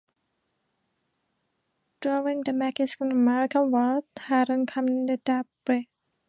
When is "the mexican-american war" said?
2.41-4.01